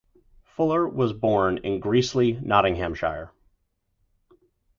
[0.55, 3.31] Fuller was born in Greasley, Nottinghamshire.